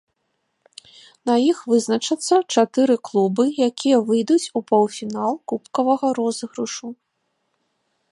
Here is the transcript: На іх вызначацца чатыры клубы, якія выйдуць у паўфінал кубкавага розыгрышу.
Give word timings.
На 1.29 1.33
іх 1.51 1.57
вызначацца 1.73 2.35
чатыры 2.55 2.95
клубы, 3.09 3.45
якія 3.67 3.97
выйдуць 4.07 4.51
у 4.61 4.63
паўфінал 4.71 5.33
кубкавага 5.53 6.07
розыгрышу. 6.19 6.87